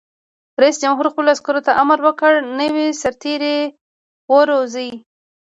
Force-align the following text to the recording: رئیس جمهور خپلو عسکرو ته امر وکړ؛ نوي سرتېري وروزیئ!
رئیس 0.61 0.77
جمهور 0.83 1.05
خپلو 1.13 1.29
عسکرو 1.35 1.61
ته 1.67 1.71
امر 1.81 1.99
وکړ؛ 2.05 2.33
نوي 2.59 2.87
سرتېري 3.01 3.57
وروزیئ! 4.33 4.91